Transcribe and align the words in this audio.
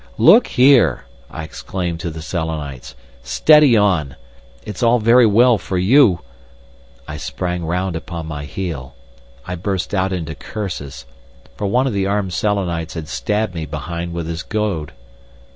"Look 0.17 0.47
here!" 0.47 1.05
I 1.29 1.43
exclaimed 1.43 1.99
to 1.99 2.09
the 2.09 2.23
Selenites. 2.23 2.95
"Steady 3.21 3.77
on! 3.77 4.15
It's 4.65 4.81
all 4.81 4.97
very 4.97 5.27
well 5.27 5.59
for 5.59 5.77
you—" 5.77 6.21
I 7.07 7.17
sprang 7.17 7.63
round 7.63 7.95
upon 7.95 8.25
my 8.25 8.45
heel. 8.45 8.95
I 9.45 9.53
burst 9.53 9.93
out 9.93 10.11
into 10.11 10.33
curses. 10.33 11.05
For 11.55 11.67
one 11.67 11.85
of 11.85 11.93
the 11.93 12.07
armed 12.07 12.33
Selenites 12.33 12.95
had 12.95 13.07
stabbed 13.07 13.53
me 13.53 13.67
behind 13.67 14.11
with 14.11 14.25
his 14.27 14.41
goad. 14.41 14.93